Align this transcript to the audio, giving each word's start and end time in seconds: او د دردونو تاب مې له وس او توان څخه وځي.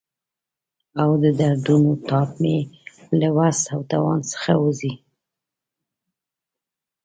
او 1.01 1.09
د 1.23 1.25
دردونو 1.39 1.91
تاب 2.07 2.29
مې 2.41 2.57
له 3.19 3.29
وس 3.37 3.59
او 3.73 3.79
توان 3.91 4.19
څخه 4.31 4.51
وځي. 4.63 4.93